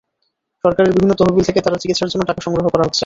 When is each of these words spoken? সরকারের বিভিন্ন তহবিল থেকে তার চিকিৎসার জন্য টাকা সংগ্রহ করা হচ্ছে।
সরকারের 0.63 0.91
বিভিন্ন 0.91 1.13
তহবিল 1.15 1.43
থেকে 1.45 1.59
তার 1.61 1.81
চিকিৎসার 1.83 2.11
জন্য 2.11 2.23
টাকা 2.25 2.41
সংগ্রহ 2.41 2.65
করা 2.67 2.85
হচ্ছে। 2.85 2.99